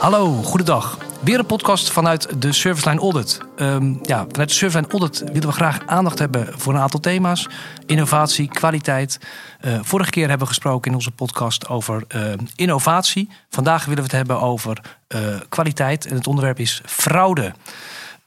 [0.00, 0.98] Hallo, goedendag.
[1.20, 3.40] Weer een podcast vanuit de Serviceline Audit.
[3.56, 7.48] Um, ja, vanuit de Serviceline Audit willen we graag aandacht hebben voor een aantal thema's.
[7.86, 9.18] Innovatie, kwaliteit.
[9.60, 12.22] Uh, vorige keer hebben we gesproken in onze podcast over uh,
[12.56, 13.28] innovatie.
[13.50, 16.06] Vandaag willen we het hebben over uh, kwaliteit.
[16.06, 17.52] En het onderwerp is fraude.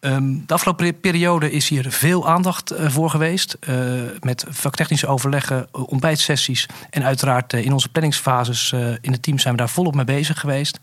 [0.06, 3.58] Um, de afgelopen periode is hier veel aandacht uh, voor geweest.
[3.70, 3.76] Uh,
[4.20, 6.66] met vaktechnische overleggen, ontbijtsessies.
[6.90, 10.80] En uiteraard in onze planningsfases in het team zijn we daar volop mee bezig geweest.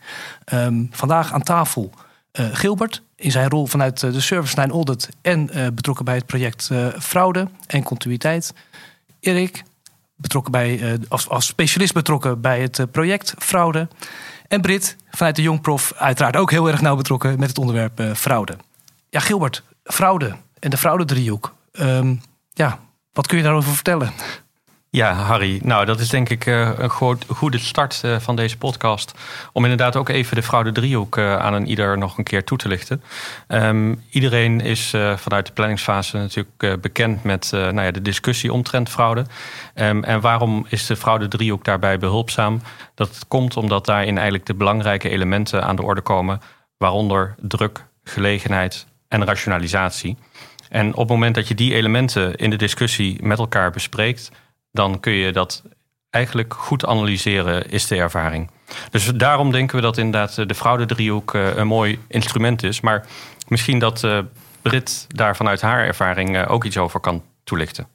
[0.53, 1.91] Um, vandaag aan tafel
[2.33, 3.03] Gilbert.
[3.17, 5.09] In zijn rol vanuit de Service Line Audit.
[5.23, 8.55] En betrokken bij het project Fraude en Continuïteit.
[9.21, 9.63] Erik,
[10.17, 13.89] betrokken bij, als, als specialist betrokken bij het project Fraude.
[14.49, 15.93] En Brit vanuit de Jongprof.
[15.97, 18.57] Uiteraard ook heel erg nauw betrokken met het onderwerp fraude.
[19.13, 21.55] Ja, Gilbert, fraude en de fraudedriehoek.
[21.73, 22.21] Um,
[22.53, 22.79] ja,
[23.13, 24.13] wat kun je daarover vertellen?
[24.91, 25.61] Ja, Harry.
[25.63, 26.91] Nou, dat is denk ik uh, een
[27.27, 29.15] goede start uh, van deze podcast.
[29.53, 32.59] Om inderdaad ook even de fraude driehoek uh, aan een ieder nog een keer toe
[32.59, 33.03] te lichten.
[33.49, 39.25] Um, iedereen is vanuit de planningsfase natuurlijk bekend met nou ja, de discussie omtrent fraude.
[39.75, 42.63] Um, en waarom is de fraude driehoek daarbij behulpzaam?
[42.95, 46.41] Dat komt omdat daarin eigenlijk de belangrijke elementen aan de orde komen.
[46.77, 50.17] Waaronder druk, gelegenheid en rationalisatie.
[50.69, 54.31] En op het moment dat je die elementen in de discussie met elkaar bespreekt,
[54.73, 55.63] dan kun je dat
[56.11, 58.51] eigenlijk goed analyseren, is de ervaring.
[58.91, 62.81] Dus daarom denken we dat inderdaad de fraudedriehoek eh, een mooi instrument is.
[62.81, 63.07] Maar
[63.49, 64.19] misschien dat uh,
[64.63, 67.87] Brit daar vanuit haar ervaring ook iets over kan toelichten.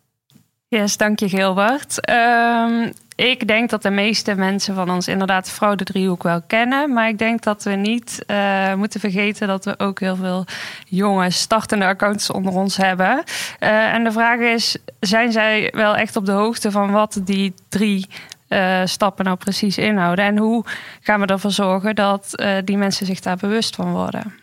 [0.67, 2.09] Yes, dank je Gilbert.
[2.09, 6.94] Um, ik denk dat de meeste mensen van ons inderdaad de fraude-driehoek wel kennen.
[6.94, 10.45] Maar ik denk dat we niet uh, moeten vergeten dat we ook heel veel
[10.88, 13.23] jonge startende accounts onder ons hebben.
[13.59, 17.53] Uh, en de vraag is, zijn zij wel echt op de hoogte van wat die
[17.69, 18.08] drie
[18.49, 20.25] uh, stappen nou precies inhouden?
[20.25, 20.65] En hoe
[21.02, 24.33] gaan we ervoor zorgen dat die mensen zich daar bewust van worden?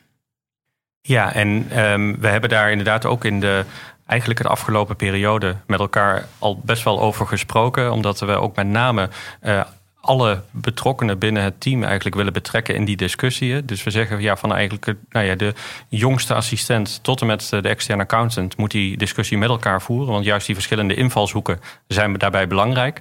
[1.01, 3.65] Ja, en um, we hebben daar inderdaad ook in de
[4.07, 7.93] eigenlijk de afgelopen periode met elkaar al best wel over gesproken.
[7.93, 9.09] Omdat we ook met name
[9.43, 9.61] uh,
[10.03, 13.67] alle betrokkenen binnen het team eigenlijk willen betrekken in die discussiën.
[13.67, 15.55] Dus we zeggen ja, van eigenlijk nou ja, de
[15.89, 20.13] jongste assistent tot en met de externe accountant moet die discussie met elkaar voeren.
[20.13, 23.01] Want juist die verschillende invalshoeken zijn daarbij belangrijk.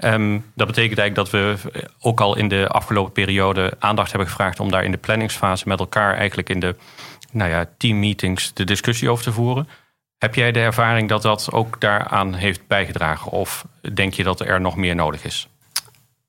[0.00, 1.56] Um, dat betekent eigenlijk dat we
[2.00, 5.78] ook al in de afgelopen periode aandacht hebben gevraagd om daar in de planningsfase met
[5.78, 6.76] elkaar eigenlijk in de
[7.30, 9.68] nou ja, teammeetings de discussie over te voeren.
[10.22, 13.32] Heb jij de ervaring dat dat ook daaraan heeft bijgedragen?
[13.32, 15.48] Of denk je dat er nog meer nodig is?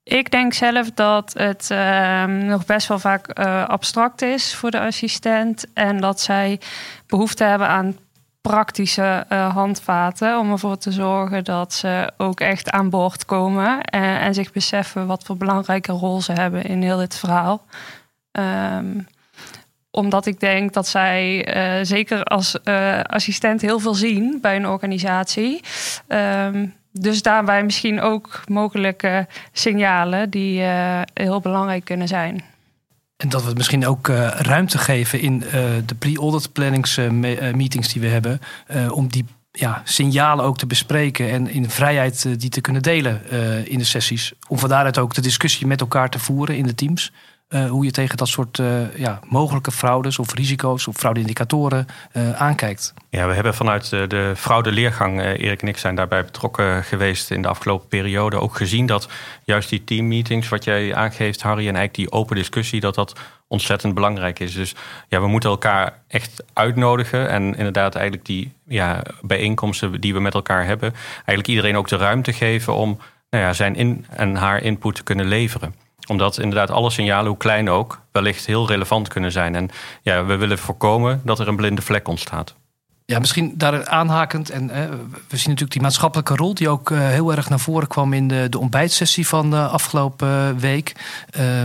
[0.03, 4.79] Ik denk zelf dat het uh, nog best wel vaak uh, abstract is voor de
[4.79, 5.65] assistent.
[5.73, 6.59] En dat zij
[7.07, 7.97] behoefte hebben aan
[8.41, 10.39] praktische uh, handvaten.
[10.39, 13.81] Om ervoor te zorgen dat ze ook echt aan boord komen.
[13.81, 17.65] En, en zich beseffen wat voor belangrijke rol ze hebben in heel dit verhaal.
[18.31, 19.07] Um,
[19.95, 24.67] omdat ik denk dat zij uh, zeker als uh, assistent heel veel zien bij een
[24.67, 25.61] organisatie.
[26.07, 32.43] Um, dus daarbij misschien ook mogelijke signalen die uh, heel belangrijk kunnen zijn.
[33.17, 35.39] En dat we misschien ook ruimte geven in
[35.85, 38.39] de pre-audit planningsmeetings die we hebben.
[38.89, 43.29] om die ja, signalen ook te bespreken en in vrijheid die te kunnen delen
[43.67, 44.33] in de sessies.
[44.47, 47.11] Om van daaruit ook de discussie met elkaar te voeren in de teams.
[47.53, 52.41] Uh, hoe je tegen dat soort uh, ja, mogelijke fraudes of risico's of fraudeindicatoren uh,
[52.41, 52.93] aankijkt.
[53.09, 57.47] Ja, we hebben vanuit de fraudeleergang, Erik en ik zijn daarbij betrokken geweest in de
[57.47, 59.09] afgelopen periode, ook gezien dat
[59.43, 63.93] juist die teammeetings, wat jij aangeeft, Harry, en eigenlijk die open discussie, dat dat ontzettend
[63.93, 64.53] belangrijk is.
[64.53, 64.75] Dus
[65.07, 70.33] ja, we moeten elkaar echt uitnodigen en inderdaad eigenlijk die ja, bijeenkomsten die we met
[70.33, 72.99] elkaar hebben, eigenlijk iedereen ook de ruimte geven om
[73.29, 77.37] nou ja, zijn in en haar input te kunnen leveren omdat inderdaad alle signalen, hoe
[77.37, 79.55] klein ook, wellicht heel relevant kunnen zijn.
[79.55, 79.69] En
[80.01, 82.55] ja, we willen voorkomen dat er een blinde vlek ontstaat.
[83.05, 84.49] Ja, misschien daar aanhakend.
[84.49, 88.13] En we zien natuurlijk die maatschappelijke rol, die ook uh, heel erg naar voren kwam
[88.13, 90.95] in de, de ontbijtsessie van de afgelopen week.
[91.39, 91.61] Uh,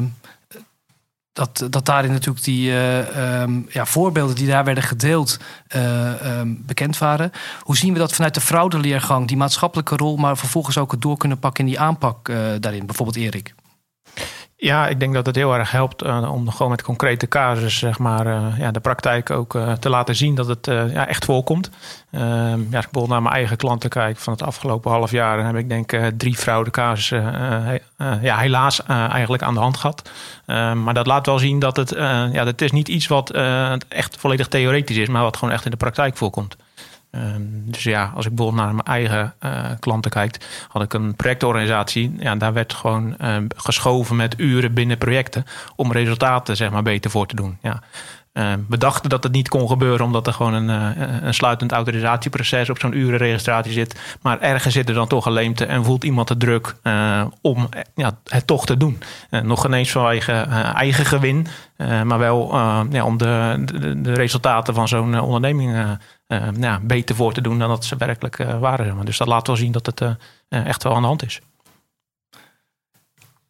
[1.32, 5.38] dat, dat daarin natuurlijk die um, ja, voorbeelden die daar werden gedeeld
[5.76, 7.32] um, bekend waren.
[7.61, 11.17] Hoe zien we dat vanuit de fraudeleergang, die maatschappelijke rol, maar vervolgens ook het door
[11.17, 12.31] kunnen pakken in die aanpak
[12.61, 12.87] daarin?
[12.87, 13.55] Bijvoorbeeld Erik.
[14.60, 17.99] Ja, ik denk dat het heel erg helpt uh, om gewoon met concrete casus zeg
[17.99, 21.70] maar, uh, ja, de praktijk ook uh, te laten zien dat het ja, echt voorkomt.
[22.10, 25.37] Ehm, ja, als ik bijvoorbeeld naar mijn eigen klanten kijk van het afgelopen half jaar,
[25.37, 27.22] dan heb ik denk drie fraudecasussen
[28.20, 30.10] ja, helaas eigenlijk aan de hand gehad.
[30.46, 31.90] Ehm, maar dat laat wel zien dat het,
[32.32, 33.31] ja, dat is niet iets wat
[33.88, 36.56] echt volledig theoretisch is, maar wat gewoon echt in de praktijk voorkomt.
[37.10, 39.34] Ehm, dus ja, als ik bijvoorbeeld naar mijn eigen
[39.81, 42.14] klanten kijk, had ik een projectorganisatie.
[42.19, 43.14] Ja, daar werd gewoon
[43.56, 45.44] geschoven met uren binnen projecten
[45.76, 47.58] om resultaten zeg maar, beter voor te doen.
[47.62, 47.82] Ja.
[48.33, 51.73] Uh, we dachten dat het niet kon gebeuren omdat er gewoon een, uh, een sluitend
[51.73, 54.01] autorisatieproces op zo'n urenregistratie zit.
[54.23, 57.69] Maar ergens zit er dan toch een leemte en voelt iemand de druk uh, om
[57.95, 59.03] ja, het toch te doen.
[59.31, 60.33] nog ineens vanwege
[60.75, 61.47] eigen gewin,
[61.77, 62.57] maar wel
[62.91, 65.99] ja, om de, de, de, resultaten van zo'n onderneming
[66.61, 69.05] ja, beter voor te doen dan dat ze werkelijk waren.
[69.05, 70.03] Dus dat laat wel zien dat het
[70.49, 71.41] echt wel aan de hand is.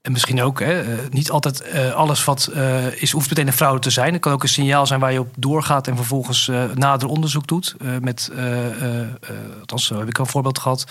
[0.09, 3.53] En misschien ook, hè, eh, niet altijd uh, alles wat uh, is, hoeft meteen een
[3.53, 4.13] fraude te zijn.
[4.13, 7.77] Het kan ook een signaal zijn waar je op doorgaat en vervolgens nader onderzoek doet.
[8.01, 8.31] met,
[9.61, 10.87] althans, heb ik een voorbeeld gehad,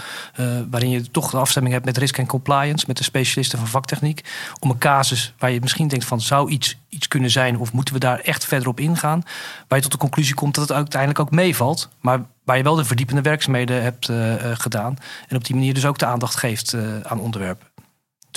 [0.69, 4.23] waarin je toch de afstemming hebt met risk en compliance, met de specialisten van vaktechniek.
[4.59, 7.93] Om een casus waar je misschien denkt van zou iets, iets kunnen zijn of moeten
[7.93, 9.23] we daar echt verder op ingaan.
[9.67, 11.89] Waar je tot de conclusie komt dat het uiteindelijk ook meevalt.
[12.01, 14.09] Maar waar je wel de verdiepende werkzaamheden hebt
[14.61, 14.97] gedaan.
[15.27, 17.66] En op die manier dus ook de aandacht geeft aan onderwerpen.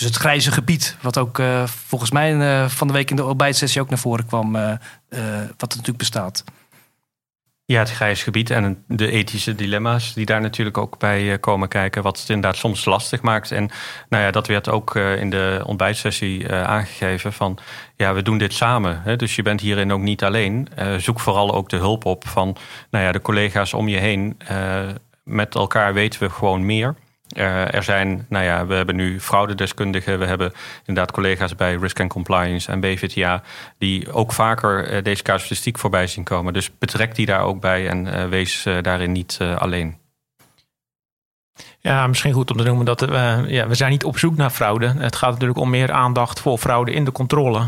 [0.00, 3.24] Dus het grijze gebied, wat ook uh, volgens mij uh, van de week in de
[3.24, 4.62] ontbijtsessie ook naar voren kwam, uh,
[5.56, 6.44] wat er natuurlijk bestaat.
[7.64, 12.02] Ja, het grijze gebied en de ethische dilemma's die daar natuurlijk ook bij komen kijken,
[12.02, 13.50] wat het inderdaad soms lastig maakt.
[13.50, 13.70] En
[14.08, 17.58] nou ja, dat werd ook in de ontbijtsessie aangegeven van,
[17.96, 19.18] ja, we doen dit samen.
[19.18, 20.68] Dus je bent hierin ook niet alleen.
[20.98, 22.56] zoek vooral ook de hulp op van,
[22.90, 24.36] nou ja, de collega's om je heen.
[25.24, 26.94] met elkaar weten we gewoon meer.
[27.36, 30.18] Uh, er zijn, nou ja, we hebben nu fraudedeskundigen.
[30.18, 30.52] We hebben
[30.84, 33.42] inderdaad collega's bij Risk and Compliance en BVTA...
[33.78, 36.52] die ook vaker uh, deze casuïstiek voorbij zien komen.
[36.52, 39.99] Dus betrek die daar ook bij en uh, wees daarin niet alleen.
[41.82, 44.50] Ja, misschien goed om te noemen dat we, ja, we zijn niet op zoek naar
[44.50, 44.86] fraude.
[44.98, 47.60] Het gaat natuurlijk om meer aandacht voor fraude in de controle.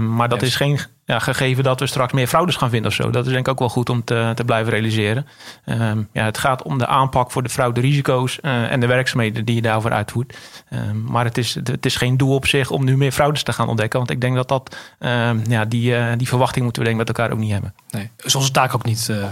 [0.00, 3.10] maar dat is geen ja, gegeven dat we straks meer fraudes gaan vinden of zo.
[3.10, 5.26] Dat is denk ik ook wel goed om te, te blijven realiseren.
[5.64, 9.54] Um, ja, het gaat om de aanpak voor de frauderisico's uh, en de werkzaamheden die
[9.54, 10.38] je daarvoor uitvoert.
[10.70, 13.52] Um, maar het is, het is geen doel op zich om nu meer fraudes te
[13.52, 13.98] gaan ontdekken.
[13.98, 17.06] Want ik denk dat, dat um, ja, die, uh, die verwachting moeten we denk ik
[17.06, 17.74] met elkaar ook niet hebben.
[17.90, 19.08] Nee, is onze taak ook niet.
[19.10, 19.24] Uh,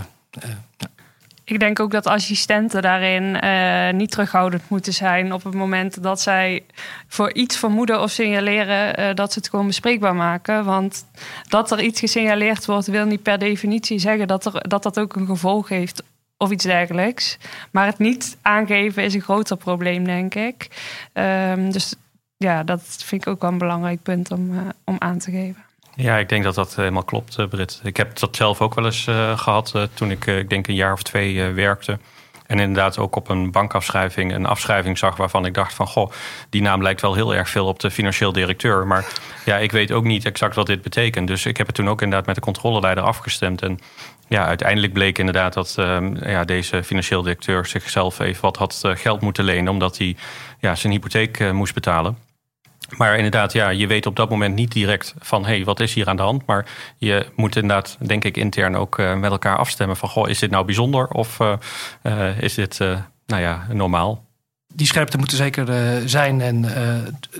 [1.44, 6.20] ik denk ook dat assistenten daarin uh, niet terughoudend moeten zijn op het moment dat
[6.20, 6.64] zij
[7.08, 10.64] voor iets vermoeden of signaleren uh, dat ze het gewoon bespreekbaar maken.
[10.64, 11.06] Want
[11.48, 15.16] dat er iets gesignaleerd wordt, wil niet per definitie zeggen dat er, dat, dat ook
[15.16, 16.02] een gevolg heeft
[16.36, 17.38] of iets dergelijks.
[17.70, 20.68] Maar het niet aangeven is een groter probleem, denk ik.
[21.12, 21.94] Um, dus
[22.36, 25.64] ja, dat vind ik ook wel een belangrijk punt om, uh, om aan te geven.
[25.96, 27.80] Ja, ik denk dat dat helemaal klopt, eh, Brit.
[27.84, 30.92] Ik heb dat zelf ook wel eens uh, gehad toen ik, ik denk een jaar
[30.92, 31.98] of twee werkte.
[32.46, 35.86] En inderdaad ook op een bankafschrijving een afschrijving zag waarvan ik dacht van...
[35.86, 36.10] goh,
[36.50, 38.86] die naam lijkt wel heel erg veel op de financieel directeur.
[38.86, 39.06] Maar
[39.44, 41.28] ja, ik weet ook niet exact wat dit betekent.
[41.28, 43.62] Dus ik heb het toen ook inderdaad met de controleleider afgestemd.
[43.62, 43.78] En
[44.28, 49.20] ja, uiteindelijk bleek inderdaad dat uh, ja, deze financieel directeur zichzelf even wat had geld
[49.20, 49.72] moeten lenen...
[49.72, 50.16] omdat hij
[50.60, 52.18] ja, zijn hypotheek moest betalen.
[52.96, 55.94] Maar inderdaad, ja, je weet op dat moment niet direct van hé, hey, wat is
[55.94, 56.46] hier aan de hand?
[56.46, 56.66] Maar
[56.96, 60.50] je moet inderdaad, denk ik, intern ook uh, met elkaar afstemmen van goh, is dit
[60.50, 61.52] nou bijzonder of uh,
[62.02, 62.78] uh, is dit
[63.26, 64.24] nou ja, normaal?
[64.76, 65.68] Die scherpte moet er zeker
[66.08, 66.66] zijn en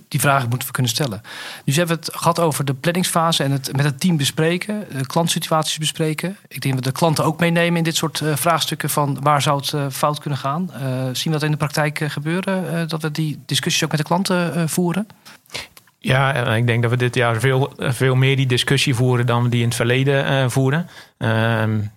[0.08, 1.22] die vragen moeten we kunnen stellen.
[1.64, 5.78] Dus hebben we het gehad over de planningsfase en het met het team bespreken, klantsituaties
[5.78, 6.36] bespreken.
[6.48, 9.62] Ik denk dat we de klanten ook meenemen in dit soort vraagstukken van waar zou
[9.64, 10.70] het fout kunnen gaan.
[11.12, 14.68] zien we dat in de praktijk gebeuren, dat we die discussies ook met de klanten
[14.68, 15.06] voeren?
[16.04, 19.48] Ja, ik denk dat we dit jaar veel, veel meer die discussie voeren dan we
[19.48, 20.88] die in het verleden uh, voeren.
[21.18, 21.28] Uh,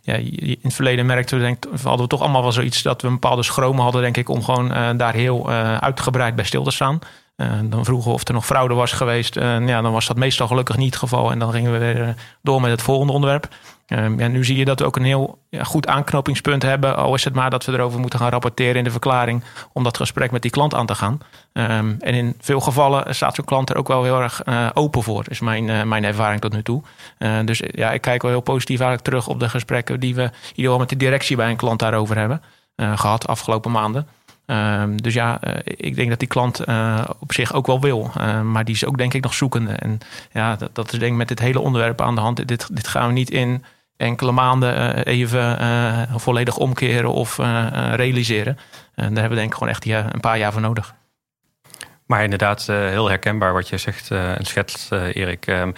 [0.02, 3.08] ja, in het verleden merkten we, denk, hadden we toch allemaal wel zoiets dat we
[3.08, 6.72] een bepaalde schromen hadden, denk ik, om gewoon uh, daar heel uitgebreid bij stil te
[6.72, 7.00] staan.
[7.64, 9.36] Dan vroegen of er nog fraude was geweest.
[9.36, 11.32] ja, dan was dat meestal gelukkig niet het geval.
[11.32, 13.48] En dan gingen we weer door met het volgende onderwerp.
[13.86, 16.96] Ja, nu zie je dat we ook een heel ja, goed aanknopingspunt hebben.
[16.96, 19.44] Al is het maar dat we erover moeten gaan rapporteren in de verklaring.
[19.74, 21.20] Om dat gesprek met die klant aan te gaan.
[21.54, 24.42] Um, en in veel gevallen staat zo'n klant er ook wel heel erg
[24.74, 25.24] open voor.
[25.28, 26.82] Is mijn, mijn ervaring tot nu toe.
[27.46, 30.32] Dus ja, ik kijk wel heel positief eigenlijk terug op de gesprekken die we in
[30.56, 32.42] ieder met de directie bij een klant daarover hebben
[32.76, 34.08] gehad afgelopen maanden.
[34.50, 36.66] Um, dus ja, ik denk dat die klant
[37.20, 38.12] op zich ook wel wil.
[38.44, 39.72] maar die is ook denk ik nog zoekende.
[39.72, 40.00] En
[40.32, 42.48] ja, dat, dat is denk ik met dit hele onderwerp aan de hand.
[42.48, 43.64] Dit, dit gaan we niet in
[43.98, 45.58] enkele maanden uh, even
[46.20, 47.38] volledig omkeren of
[47.96, 48.58] realiseren.
[48.96, 50.96] En daar hebben we denk ik gewoon echt een paar jaar voor nodig.
[52.08, 55.48] Maar inderdaad, heel herkenbaar wat je zegt en schetst, Erik.
[55.48, 55.72] Ehm,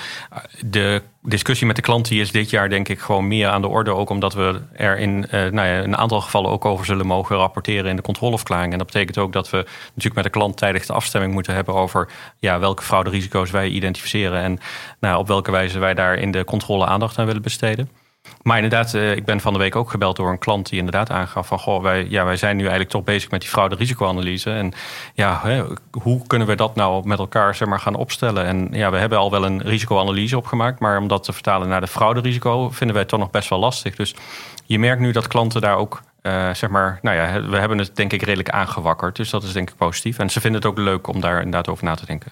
[0.66, 3.94] de discussie met de klant is dit jaar denk ik gewoon meer aan de orde.
[3.94, 7.90] Ook omdat we er in nou ja, een aantal gevallen ook over zullen mogen rapporteren
[7.90, 8.72] in de controleverklaring.
[8.72, 9.58] En dat betekent ook dat we
[9.88, 14.42] natuurlijk met de klant tijdig de afstemming moeten hebben over ja, welke frauderisico's wij identificeren.
[14.42, 14.60] En
[15.00, 17.90] nou, op welke wijze wij daar in de controle aandacht aan willen besteden.
[18.42, 21.10] Maar inderdaad, eh, ik ben van de week ook gebeld door een klant die inderdaad
[21.10, 24.52] aangaf van goh, wij, ja, wij zijn nu eigenlijk toch bezig met die fraude-risicoanalyse.
[24.52, 24.74] En
[25.14, 25.42] ja,
[25.92, 28.46] hoe kunnen we dat nou met elkaar zeg maar, gaan opstellen?
[28.46, 31.82] En ja, we hebben al wel een risicoanalyse opgemaakt, maar om dat te vertalen naar
[31.82, 33.96] de fraude-risico vinden wij het toch nog best wel lastig.
[33.96, 34.16] Dus
[34.66, 37.96] je merkt nu dat klanten daar ook uh, zeg maar, nou ja, we hebben het
[37.96, 39.16] denk ik redelijk aangewakkerd.
[39.16, 40.20] Dus dat is denk ik positief.
[40.20, 42.32] En ze vinden het ook leuk om daar inderdaad over na te denken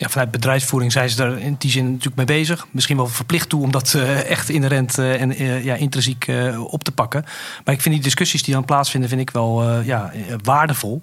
[0.00, 2.66] ja, vanuit bedrijfsvoering zijn ze er in die zin natuurlijk mee bezig.
[2.70, 6.84] Misschien wel verplicht toe om dat uh, echt inherent uh, en uh, ja, intrinsiek op
[6.84, 7.24] te pakken.
[7.64, 11.00] Maar ik vind die discussies die dan plaatsvinden, vind ik wel ja, waardevol.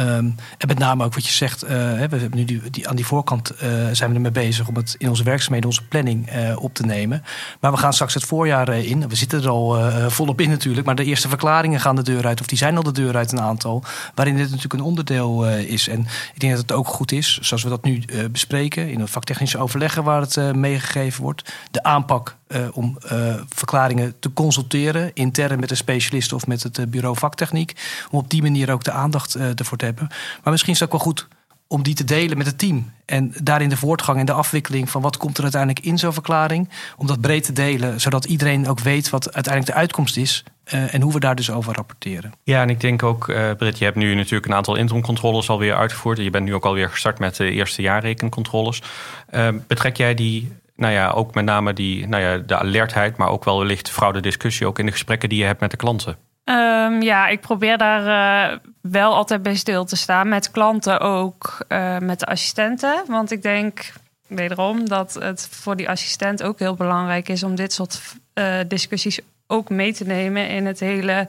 [0.00, 3.06] Um, en met name ook wat je zegt, we hebben nu die, die, aan die
[3.06, 3.52] voorkant
[3.92, 7.22] zijn we ermee bezig om het in onze werkzaamheden, onze planning op te nemen.
[7.60, 9.08] Maar we gaan straks het voorjaar in.
[9.08, 10.86] We zitten er al volop in natuurlijk.
[10.86, 13.32] Maar de eerste verklaringen gaan de deur uit, of die zijn al de deur uit
[13.32, 13.84] een aantal.
[14.14, 15.88] Waarin dit natuurlijk een onderdeel is.
[15.88, 16.00] En
[16.34, 19.58] ik denk dat het ook goed is, zoals we dat nu bespreken in het vaktechnische
[19.58, 21.54] overleggen waar het uh, meegegeven wordt.
[21.70, 26.90] De aanpak uh, om uh, verklaringen te consulteren, intern met een specialist of met het
[26.90, 27.72] bureau vaktechniek.
[28.10, 30.08] Om op die manier ook de aandacht ervoor te hebben.
[30.42, 31.28] Maar misschien is het ook wel goed
[31.72, 32.92] om die te delen met het team.
[33.04, 36.68] En daarin de voortgang en de afwikkeling van wat komt er uiteindelijk in zo'n verklaring.
[36.96, 40.44] Om dat breed te delen, zodat iedereen ook weet wat uiteindelijk de uitkomst is.
[40.74, 42.32] Uh, en hoe we daar dus over rapporteren.
[42.42, 45.74] Ja, en ik denk ook, uh, Britt, je hebt nu natuurlijk een aantal interimcontroles alweer
[45.74, 46.18] uitgevoerd.
[46.18, 48.82] En je bent nu ook alweer gestart met de eerste jaarrekencontroles.
[49.30, 53.28] Uh, betrek jij die, nou ja, ook met name die, nou ja, de alertheid, maar
[53.28, 56.16] ook wel wellicht fraudediscussie ook in de gesprekken die je hebt met de klanten?
[56.44, 60.28] Um, ja, ik probeer daar uh, wel altijd bij stil te staan.
[60.28, 63.04] Met klanten ook, uh, met de assistenten.
[63.06, 63.92] Want ik denk
[64.26, 68.00] wederom dat het voor die assistent ook heel belangrijk is om dit soort
[68.34, 71.28] uh, discussies ook mee te nemen in het hele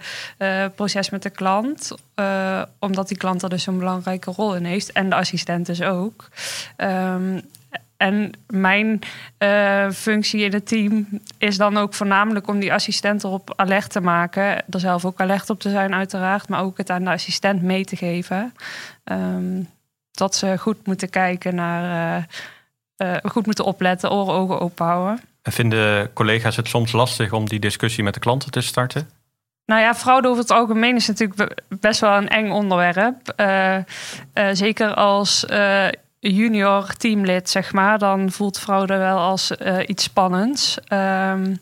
[0.75, 1.91] proces met de klant.
[2.79, 4.91] omdat die klant er dus een belangrijke rol in heeft.
[4.91, 6.29] En de assistent dus ook.
[6.77, 7.41] Um,
[8.03, 9.00] en mijn
[9.39, 11.07] uh, functie in het team
[11.38, 14.43] is dan ook voornamelijk om die assistent erop alert te maken.
[14.43, 17.86] Er zelf ook alert op te zijn, uiteraard, maar ook het aan de assistent mee
[17.86, 18.53] te geven.
[19.03, 19.69] Um,
[20.12, 22.17] dat ze goed moeten kijken naar,
[22.98, 25.22] uh, uh, goed moeten opletten, oren, ogen open houden.
[25.41, 29.10] En vinden collega's het soms lastig om die discussie met de klanten te starten?
[29.65, 33.33] Nou ja, fraude over het algemeen is natuurlijk best wel een eng onderwerp.
[33.38, 33.83] Uh, uh,
[34.51, 35.88] zeker als uh,
[36.30, 40.77] junior teamlid, zeg maar, dan voelt fraude wel als uh, iets spannends.
[40.89, 41.60] Um,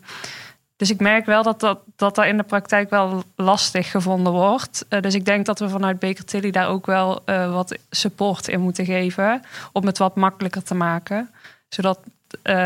[0.75, 4.85] dus ik merk wel dat dat, dat daar in de praktijk wel lastig gevonden wordt.
[4.89, 8.47] Uh, dus ik denk dat we vanuit Baker Tilly daar ook wel uh, wat support
[8.47, 9.41] in moeten geven.
[9.71, 11.29] Om het wat makkelijker te maken.
[11.69, 11.99] Zodat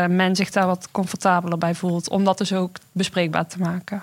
[0.08, 2.08] men zich daar wat comfortabeler bij voelt.
[2.08, 4.02] Om dat dus ook bespreekbaar te maken.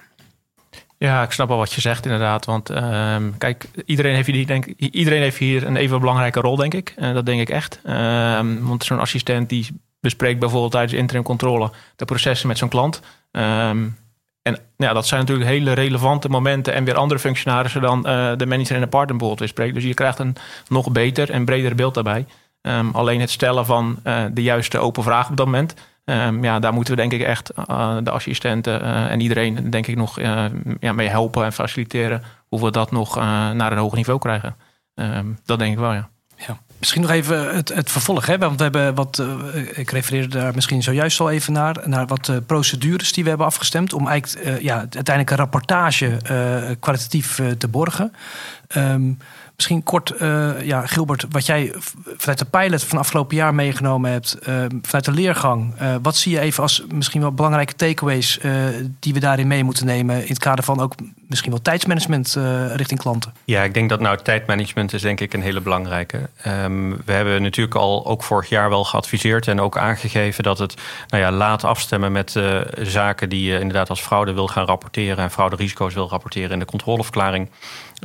[1.03, 2.45] Ja, ik snap wel wat je zegt inderdaad.
[2.45, 6.73] Want uh, kijk, iedereen heeft, hier, denk, iedereen heeft hier een even belangrijke rol, denk
[6.73, 6.93] ik.
[6.95, 7.79] En dat denk ik echt.
[7.85, 9.67] Uh, want zo'n assistent die
[9.99, 13.01] bespreekt bijvoorbeeld tijdens interim controle de processen met zo'n klant.
[13.31, 13.97] Um,
[14.41, 18.45] en ja, dat zijn natuurlijk hele relevante momenten en weer andere functionarissen dan uh, de
[18.45, 19.73] manager en de partner bijvoorbeeld weer spreekt.
[19.73, 20.35] Dus je krijgt een
[20.67, 22.25] nog beter en breder beeld daarbij.
[22.91, 25.73] Alleen het stellen van uh, de juiste open vraag op dat moment
[26.05, 29.87] Um, ja, daar moeten we denk ik echt uh, de assistenten uh, en iedereen denk
[29.87, 30.45] ik nog uh,
[30.79, 33.15] ja, mee helpen en faciliteren hoe we dat nog
[33.53, 34.55] naar een hoger niveau krijgen.
[34.95, 36.09] Um, dat denk ik wel, ja.
[36.35, 36.57] ja.
[36.79, 38.25] Misschien nog even het, het vervolg.
[38.25, 38.37] Hè?
[38.37, 39.23] Want we hebben wat,
[39.73, 43.93] ik refereerde daar misschien zojuist al even naar, naar wat procedures die we hebben afgestemd
[43.93, 46.17] om eigenlijk ja, uiteindelijk een rapportage
[46.79, 48.13] kwalitatief te borgen.
[48.77, 49.17] Um,
[49.55, 51.73] Misschien kort, uh, ja, Gilbert, wat jij
[52.17, 55.81] vanuit de pilot van afgelopen jaar meegenomen hebt, uh, vanuit de leergang.
[55.81, 58.39] Uh, wat zie je even als misschien wel belangrijke takeaways
[58.99, 60.93] die we daarin mee moeten nemen in het kader van ook
[61.33, 62.37] misschien wel tijdsmanagement
[62.75, 63.33] richting klanten?
[63.45, 66.29] Ja, ik denk dat nou tijdmanagement is denk ik een hele belangrijke.
[66.47, 70.73] Um, we hebben natuurlijk al ook vorig jaar wel geadviseerd en ook aangegeven dat het
[71.07, 72.39] nou ja, laat afstemmen met
[72.81, 76.59] zaken die je inderdaad als fraude wil gaan rapporteren en fraude risico's wil rapporteren in
[76.59, 77.49] de controleverklaring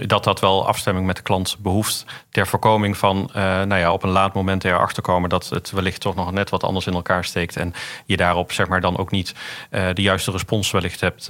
[0.07, 2.05] dat dat wel afstemming met de klant behoeft.
[2.31, 6.15] Ter voorkoming van nou ja, op een laat moment erachter komen dat het wellicht toch
[6.15, 7.57] nog net wat anders in elkaar steekt.
[7.57, 7.75] En
[8.07, 9.35] je daarop zeg maar, dan ook niet
[9.71, 11.29] de juiste respons wellicht hebt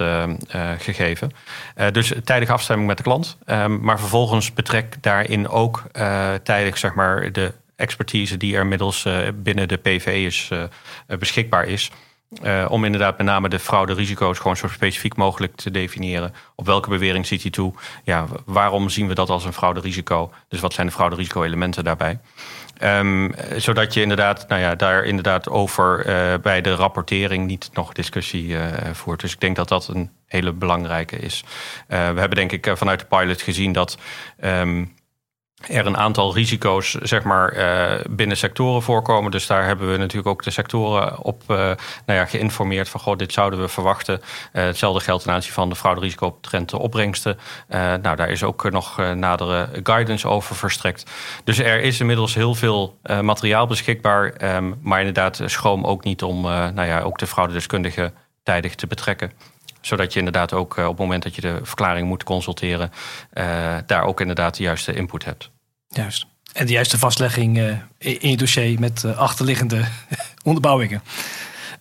[0.77, 1.31] gegeven.
[1.91, 3.37] Dus tijdige afstemming met de klant.
[3.45, 5.83] Ehm, maar vervolgens betrek daarin ook
[6.43, 10.49] tijdig zeg maar, de expertise die er middels binnen de PV is,
[11.19, 11.91] beschikbaar is.
[12.43, 16.33] Uh, om inderdaad met name de fraude-risico's gewoon zo specifiek mogelijk te definiëren.
[16.55, 17.73] Op welke bewering ziet hij toe?
[18.03, 20.31] Ja, waarom zien we dat als een fraude-risico?
[20.47, 22.19] Dus wat zijn de fraude-risico-elementen daarbij?
[22.83, 27.93] Um, zodat je inderdaad, nou ja, daar inderdaad over uh, bij de rapportering niet nog
[27.93, 29.19] discussie uh, voert.
[29.19, 31.43] Dus ik denk dat dat een hele belangrijke is.
[31.87, 33.97] we hebben denk ik vanuit de pilot gezien dat.
[34.43, 34.97] Um,
[35.67, 39.31] er een aantal risico's zeg maar, uh, binnen sectoren voorkomen.
[39.31, 41.57] Dus daar hebben we natuurlijk ook de sectoren op uh,
[42.05, 44.21] nou ja, geïnformeerd van goh, dit zouden we verwachten.
[44.53, 47.37] Uh, hetzelfde geldt ten aanzien van de frauderisico trend opbrengsten.
[48.01, 51.11] nou, daar is ook nog nadere guidance over verstrekt.
[51.43, 54.55] Dus er is inmiddels heel veel materiaal beschikbaar.
[54.55, 58.13] Um, maar inderdaad, schroom ook niet om nou ja, ook de fraudedeskundigen
[58.43, 59.31] tijdig te betrekken
[59.89, 62.91] zodat je inderdaad ook op het moment dat je de verklaring moet consulteren,
[63.33, 65.51] uh, daar ook inderdaad de juiste input hebt.
[65.87, 66.25] Juist.
[66.53, 69.83] En de juiste vastlegging uh, in je dossier met achterliggende
[70.43, 71.01] onderbouwingen.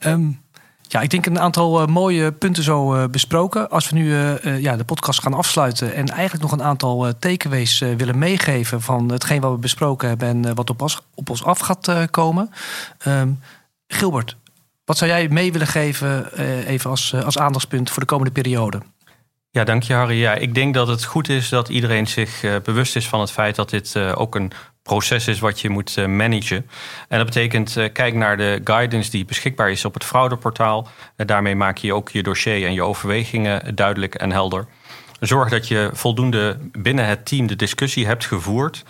[0.00, 0.42] Um,
[0.82, 3.70] ja, ik denk een aantal mooie punten zo besproken.
[3.70, 4.14] Als we nu
[4.60, 9.40] ja, de podcast gaan afsluiten en eigenlijk nog een aantal takeaways willen meegeven van hetgeen
[9.40, 12.50] wat we besproken hebben en wat op ons, op ons af gaat komen.
[13.06, 13.40] Um,
[13.86, 14.36] Gilbert,
[14.88, 18.32] wat zou jij mee willen geven, uh, even als, uh, als aandachtspunt voor de komende
[18.32, 18.82] periode?
[19.50, 20.20] Ja, dank je Harry.
[20.20, 23.30] Ja, ik denk dat het goed is dat iedereen zich uh, bewust is van het
[23.30, 24.52] feit dat dit ook een
[24.82, 26.66] proces is wat je moet managen.
[27.08, 30.88] En dat betekent, kijk naar de guidance die beschikbaar is op het fraudeportaal.
[31.16, 34.66] daarmee maak je ook je dossier en je overwegingen duidelijk en helder.
[35.20, 38.84] Zorg dat je voldoende binnen het team de discussie hebt gevoerd.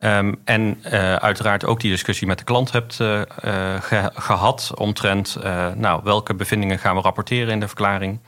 [0.00, 3.20] Um, en uh, uiteraard ook die discussie met de klant hebt uh,
[3.80, 5.38] ge gehad omtrent
[5.74, 8.20] nou, welke bevindingen gaan we rapporteren in de verklaring.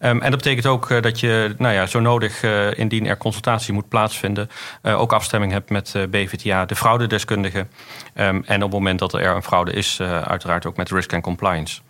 [0.00, 2.42] Um, en dat betekent ook dat je nou ja, zo nodig,
[2.74, 4.48] indien er consultatie moet plaatsvinden,
[4.82, 7.66] ook afstemming hebt met BVTA, de fraudedeskundige.
[8.14, 11.22] Um, en op het moment dat er een fraude is, uiteraard ook met risk and
[11.22, 11.80] compliance.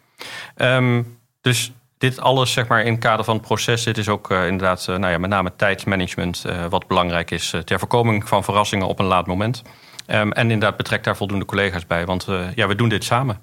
[1.41, 3.85] dus dit alles zeg maar, in het kader van het proces.
[3.85, 7.55] Dit is ook uh, inderdaad uh, nou ja, met name tijdsmanagement uh, wat belangrijk is
[7.65, 9.63] ter voorkoming van verrassingen op een laat moment.
[10.07, 13.41] Um, en inderdaad betrekt daar voldoende collega's bij, want ja, we doen dit samen.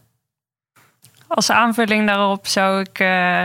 [1.27, 2.99] Als aanvulling daarop zou ik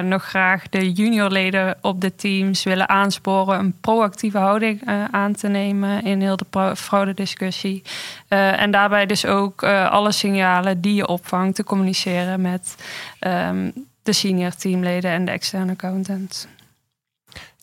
[0.05, 6.05] nog graag de juniorleden op de teams willen aansporen een proactieve houding aan te nemen
[6.05, 7.83] in heel de fraudediscussie.
[8.29, 12.77] En daarbij dus ook alle signalen die je opvangt te communiceren met
[13.21, 16.49] um, de senior teamleden en de externe accountant.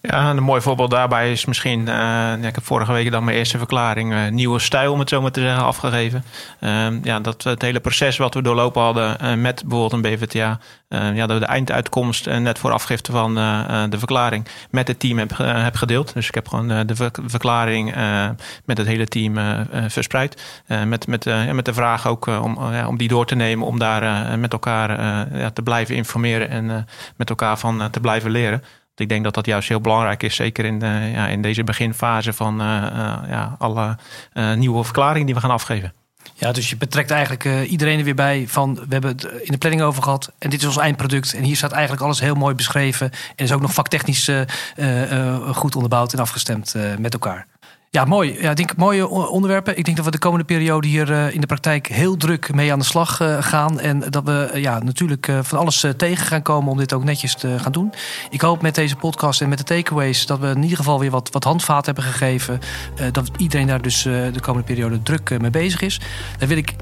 [0.09, 3.57] Ja, een mooi voorbeeld daarbij is misschien, ja, ik heb vorige week dan mijn eerste
[3.57, 6.23] verklaring, uh, nieuwe stijl om het zo maar te zeggen, afgegeven.
[6.59, 10.59] Uh, ja, dat het hele proces wat we doorlopen hadden eh, met bijvoorbeeld een BVTA,
[10.89, 13.35] ja, dat we de einduitkomst net voor afgifte van
[13.89, 16.13] de verklaring met het team heb, heb gedeeld.
[16.13, 16.95] Dus ik heb gewoon de
[17.25, 17.95] verklaring
[18.65, 19.37] met het hele team
[19.87, 20.41] verspreid.
[20.85, 24.53] met, met, met de vraag ook om, om die door te nemen, om daar met
[24.53, 24.97] elkaar
[25.53, 28.63] te blijven informeren en met elkaar van te blijven leren.
[28.95, 32.33] Ik denk dat dat juist heel belangrijk is, zeker in, de, ja, in deze beginfase
[32.33, 33.97] van uh, uh, ja, alle
[34.55, 35.93] nieuwe verklaringen die we gaan afgeven.
[36.33, 39.57] Ja, dus je betrekt eigenlijk iedereen er weer bij van we hebben het in de
[39.57, 42.55] planning over gehad en dit is ons eindproduct en hier staat eigenlijk alles heel mooi
[42.55, 44.31] beschreven en is ook nog vaktechnisch
[45.51, 47.47] goed onderbouwd en afgestemd met elkaar.
[47.95, 48.37] Ja, mooi.
[48.41, 49.77] Ja, ik denk mooie onderwerpen.
[49.77, 52.71] Ik denk dat we de komende periode hier uh, in de praktijk heel druk mee
[52.71, 53.79] aan de slag uh, gaan.
[53.79, 57.35] En dat we uh, ja, natuurlijk van alles tegen gaan komen om dit ook netjes
[57.35, 57.93] te gaan doen.
[58.29, 61.11] Ik hoop met deze podcast en met de takeaways dat we in ieder geval weer
[61.11, 62.59] wat, wat handvaat hebben gegeven.
[63.11, 65.99] dat iedereen daar dus de komende periode druk mee bezig is.
[66.37, 66.75] Daar wil ik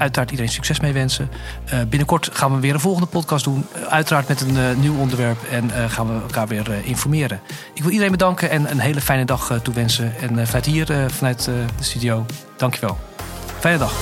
[0.00, 1.30] uiteraard iedereen succes mee wensen.
[1.64, 3.66] Uh, binnenkort gaan we weer een volgende podcast doen.
[3.76, 5.38] Uh, uiteraard met een uh, nieuw onderwerp.
[5.50, 7.40] En gaan we elkaar weer informeren.
[7.74, 10.12] Ik wil iedereen bedanken en een hele fijne dag toewensen.
[10.20, 12.98] En vanuit hier, vanuit de studio, dankjewel.
[13.58, 13.92] Fijne dag.